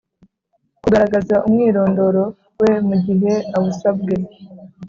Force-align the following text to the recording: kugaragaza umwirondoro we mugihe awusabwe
kugaragaza 0.83 1.35
umwirondoro 1.47 2.23
we 2.61 2.71
mugihe 2.87 3.33
awusabwe 3.55 4.13